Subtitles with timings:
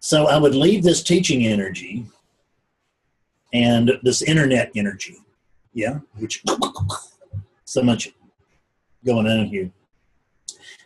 [0.00, 2.06] So I would leave this teaching energy
[3.52, 5.16] and this internet energy,
[5.72, 6.42] yeah, which
[7.64, 8.10] so much
[9.04, 9.70] going on here.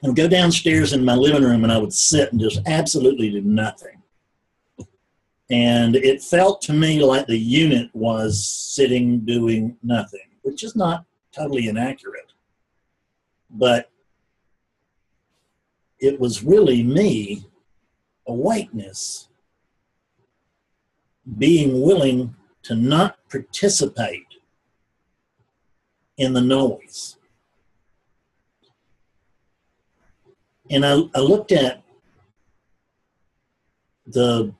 [0.02, 3.30] I would go downstairs in my living room and I would sit and just absolutely
[3.30, 4.02] do nothing.
[5.50, 11.04] And it felt to me like the unit was sitting doing nothing, which is not
[11.30, 12.32] totally inaccurate.
[13.50, 13.90] But
[16.00, 17.46] it was really me,
[18.26, 19.28] awakeness,
[21.38, 24.26] being willing to not participate
[26.16, 27.16] in the noise.
[30.70, 31.82] And I, I looked at
[34.06, 34.52] the,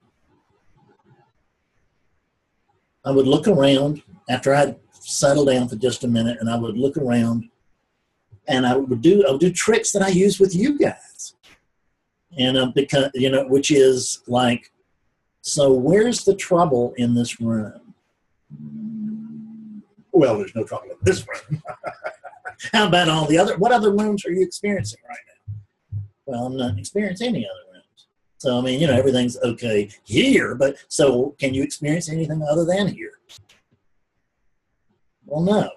[3.04, 6.76] I would look around after I'd settled down for just a minute and I would
[6.76, 7.48] look around
[8.48, 11.34] and I would do, I would do tricks that I use with you guys.
[12.38, 14.72] And uh, because, you know, which is like,
[15.42, 17.94] so where's the trouble in this room?
[20.12, 21.62] Well, there's no trouble in this room.
[22.72, 25.54] How about all the other, what other rooms are you experiencing right now?
[26.26, 28.06] Well, I'm not experiencing any other rooms.
[28.38, 32.64] So, I mean, you know, everything's okay here, but so can you experience anything other
[32.64, 33.18] than here?
[35.26, 35.70] Well, no.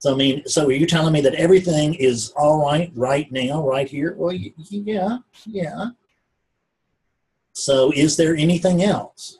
[0.00, 3.66] So, I mean, so are you telling me that everything is all right right now,
[3.66, 4.14] right here?
[4.16, 5.90] Well, yeah, yeah.
[7.52, 9.38] So, is there anything else?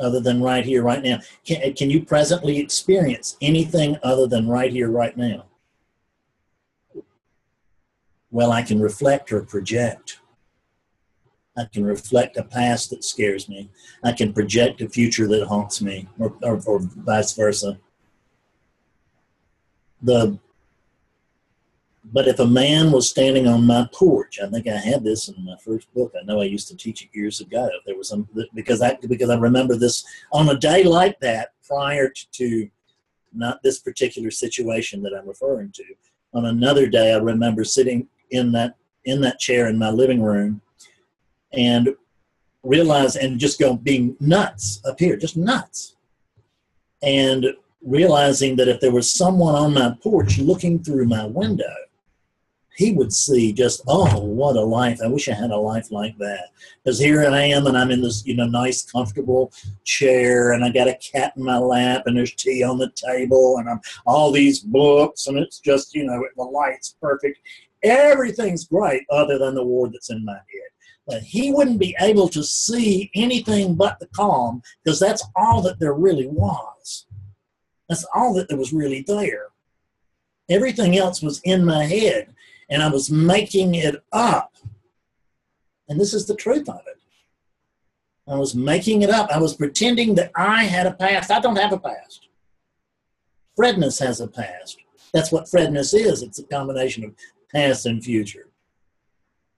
[0.00, 1.20] other than right here, right now?
[1.44, 5.46] Can, can you presently experience anything other than right here, right now?
[8.30, 10.20] Well, I can reflect or project.
[11.56, 13.70] I can reflect a past that scares me.
[14.04, 17.78] I can project a future that haunts me, or, or, or vice versa.
[20.02, 20.38] The
[22.12, 25.44] but if a man was standing on my porch, I think I had this in
[25.44, 26.14] my first book.
[26.18, 27.68] I know I used to teach it years ago.
[27.84, 32.10] There was some because I because I remember this on a day like that prior
[32.32, 32.70] to
[33.34, 35.84] not this particular situation that I'm referring to.
[36.34, 40.60] On another day, I remember sitting in that in that chair in my living room
[41.52, 41.94] and
[42.62, 45.96] realize and just go being nuts up here, just nuts,
[47.02, 47.46] and
[47.82, 51.74] realizing that if there was someone on my porch looking through my window
[52.78, 55.00] he would see just, oh, what a life.
[55.04, 56.50] I wish I had a life like that.
[56.84, 59.52] Because here I am, and I'm in this, you know, nice, comfortable
[59.82, 63.56] chair, and I got a cat in my lap, and there's tea on the table,
[63.58, 67.40] and I'm all these books, and it's just, you know, the light's perfect.
[67.82, 70.70] Everything's great other than the war that's in my head.
[71.04, 75.80] But he wouldn't be able to see anything but the calm because that's all that
[75.80, 77.06] there really was.
[77.88, 79.46] That's all that was really there.
[80.48, 82.34] Everything else was in my head
[82.68, 84.54] and I was making it up.
[85.88, 87.00] And this is the truth of it.
[88.30, 89.30] I was making it up.
[89.30, 91.30] I was pretending that I had a past.
[91.30, 92.28] I don't have a past.
[93.56, 94.78] Fredness has a past.
[95.14, 96.22] That's what Fredness is.
[96.22, 97.14] It's a combination of
[97.52, 98.48] past and future.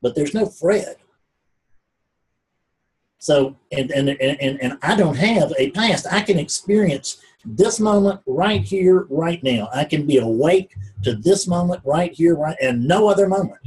[0.01, 0.97] But there's no Fred.
[3.19, 6.07] So, and, and, and, and I don't have a past.
[6.11, 9.69] I can experience this moment right here, right now.
[9.73, 13.61] I can be awake to this moment right here, right, and no other moment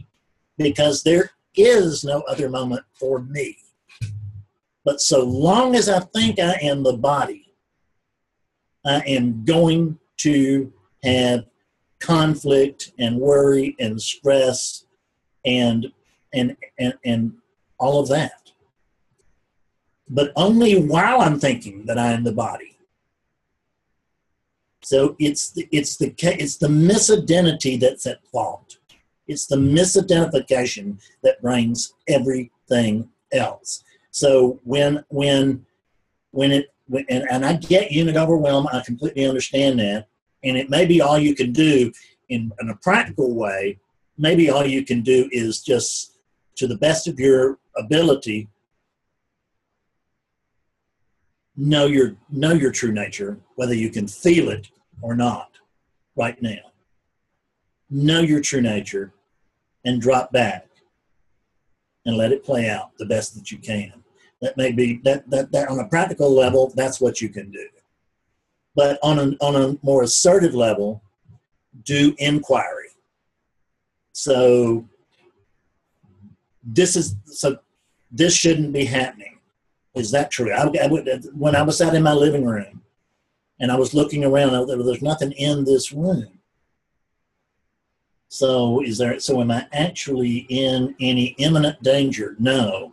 [0.57, 3.57] because there is no other moment for me.
[4.85, 7.53] But so long as I think I am the body,
[8.85, 10.71] I am going to
[11.03, 11.45] have
[11.99, 14.85] conflict and worry and stress
[15.45, 15.91] and
[16.33, 17.33] and and, and
[17.77, 18.51] all of that.
[20.09, 22.72] But only while I'm thinking that I am the body.
[24.83, 28.77] So it's the, it's the it's the misidentity that's at fault.
[29.27, 33.83] It's the misidentification that brings everything else.
[34.11, 35.65] So when when
[36.31, 40.07] when it when, and, and I get unit overwhelm, I completely understand that,
[40.43, 41.91] and it may be all you can do
[42.27, 43.79] in, in a practical way.
[44.17, 46.19] Maybe all you can do is just
[46.55, 48.49] to the best of your ability
[51.55, 54.69] know your know your true nature, whether you can feel it
[55.01, 55.51] or not
[56.15, 56.71] right now.
[57.89, 59.13] Know your true nature
[59.85, 60.67] and drop back
[62.05, 64.03] and let it play out the best that you can.
[64.41, 67.67] That may be that that, that on a practical level, that's what you can do.
[68.75, 71.01] But on a on a more assertive level,
[71.83, 72.89] do inquiry.
[74.11, 74.85] So
[76.63, 77.57] this is so
[78.11, 79.39] this shouldn't be happening.
[79.95, 80.51] Is that true?
[80.51, 82.82] I, I would, when I was out in my living room
[83.59, 86.39] and I was looking around, there was nothing in this room.
[88.33, 89.19] So is there?
[89.19, 92.35] So am I actually in any imminent danger?
[92.39, 92.91] No.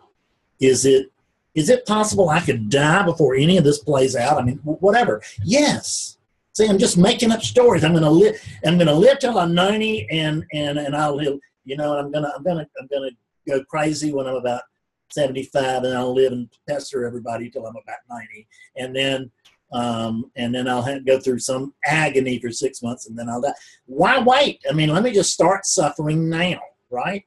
[0.60, 1.10] Is it?
[1.54, 4.38] Is it possible I could die before any of this plays out?
[4.38, 5.22] I mean, whatever.
[5.42, 6.18] Yes.
[6.52, 7.84] See, I'm just making up stories.
[7.84, 8.36] I'm gonna live.
[8.66, 11.38] I'm gonna live till I'm 90, and and and I'll live.
[11.64, 13.10] You know, I'm gonna I'm gonna I'm gonna
[13.48, 14.64] go crazy when I'm about
[15.10, 18.46] 75, and I'll live and pester everybody till I'm about 90,
[18.76, 19.30] and then
[19.72, 23.40] um, and then I'll have, go through some agony for six months, and then I'll
[23.40, 23.52] die.
[23.87, 24.62] Why wait?
[24.69, 27.25] I mean, let me just start suffering now, right?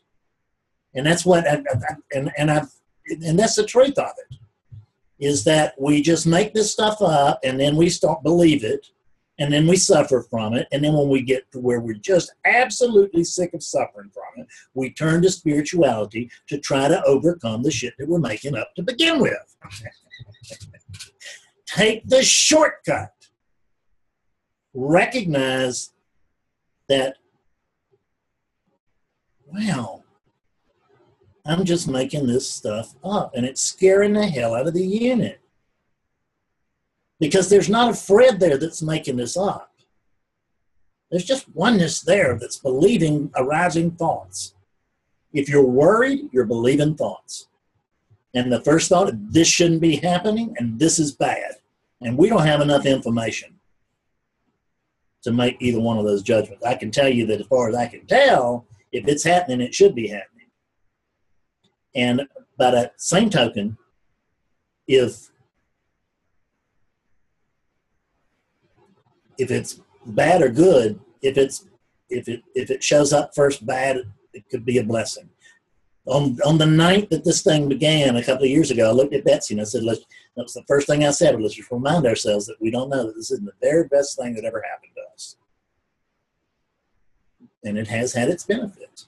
[0.95, 2.71] And that's what, I, I, and and I've,
[3.09, 4.37] and that's the truth of it,
[5.19, 8.87] is that we just make this stuff up, and then we start believe it,
[9.39, 12.33] and then we suffer from it, and then when we get to where we're just
[12.45, 17.71] absolutely sick of suffering from it, we turn to spirituality to try to overcome the
[17.71, 19.55] shit that we're making up to begin with.
[21.75, 23.11] take the shortcut.
[24.73, 25.93] Recognize
[26.89, 27.17] that,
[29.45, 30.03] wow,
[31.45, 35.39] I'm just making this stuff up and it's scaring the hell out of the unit.
[37.19, 39.71] Because there's not a Fred there that's making this up.
[41.11, 44.55] There's just oneness there that's believing arising thoughts.
[45.31, 47.47] If you're worried, you're believing thoughts.
[48.33, 51.53] And the first thought, this shouldn't be happening and this is bad.
[52.03, 53.59] And we don't have enough information
[55.23, 56.65] to make either one of those judgments.
[56.65, 59.73] I can tell you that as far as I can tell, if it's happening, it
[59.73, 60.47] should be happening.
[61.95, 62.27] And
[62.57, 63.77] by that same token,
[64.87, 65.29] if
[69.37, 71.67] if it's bad or good, if it's
[72.09, 74.01] if it if it shows up first bad,
[74.33, 75.29] it could be a blessing
[76.05, 79.13] on on the night that this thing began a couple of years ago, I looked
[79.13, 80.05] at Betsy and I said, "Let's."
[80.35, 81.39] That was the first thing I said.
[81.39, 84.33] Let's just remind ourselves that we don't know that this isn't the very best thing
[84.33, 85.37] that ever happened to us,
[87.63, 89.07] and it has had its benefits.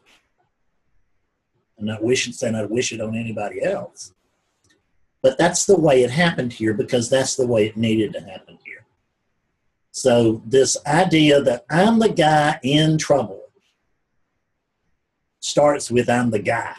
[1.79, 4.13] I'm not wishing saying I wish it on anybody else,
[5.21, 8.57] but that's the way it happened here because that's the way it needed to happen
[8.63, 8.85] here.
[9.91, 13.41] So this idea that I'm the guy in trouble
[15.39, 16.75] starts with I'm the guy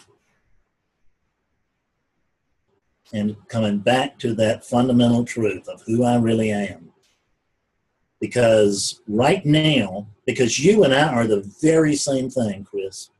[3.12, 6.93] and coming back to that fundamental truth of who I really am.
[8.20, 13.11] Because right now, because you and I are the very same thing, Chris,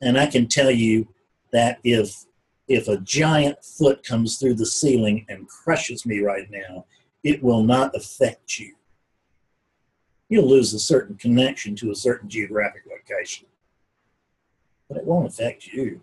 [0.00, 1.08] and I can tell you
[1.52, 2.24] that if
[2.66, 6.86] if a giant foot comes through the ceiling and crushes me right now,
[7.22, 8.74] it will not affect you.
[10.30, 13.46] You'll lose a certain connection to a certain geographic location,
[14.88, 16.00] but it won't affect you.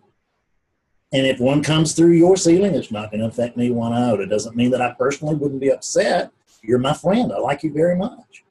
[1.14, 4.24] And if one comes through your ceiling, it's not going to affect me one iota.
[4.24, 6.32] It doesn't mean that I personally wouldn't be upset.
[6.62, 7.34] You're my friend.
[7.34, 8.44] I like you very much.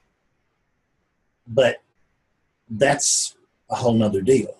[1.47, 1.81] But
[2.69, 3.35] that's
[3.69, 4.55] a whole nother deal.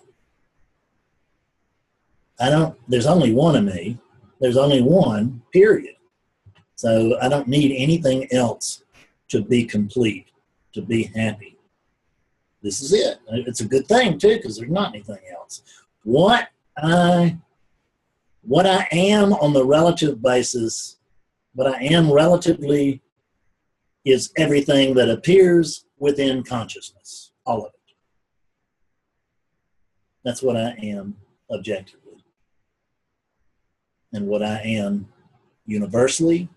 [2.40, 3.98] I don't, there's only one of me.
[4.40, 5.94] There's only one, period.
[6.74, 8.82] So I don't need anything else
[9.28, 10.26] to be complete,
[10.72, 11.56] to be happy.
[12.62, 13.20] This is it.
[13.28, 15.62] It's a good thing, too, because there's not anything else.
[16.02, 17.36] What I
[18.42, 20.98] what I am on the relative basis,
[21.54, 23.00] what I am relatively
[24.04, 27.94] is everything that appears within consciousness, all of it.
[30.24, 31.16] That's what I am
[31.50, 32.24] objectively.
[34.12, 35.08] And what I am
[35.64, 36.48] universally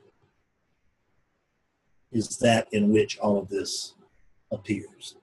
[2.12, 3.94] is that in which all of this
[4.51, 5.15] appears.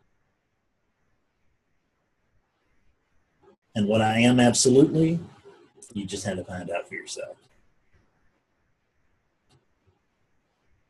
[3.75, 5.19] And what I am absolutely
[5.95, 7.37] you just had to find out for yourself.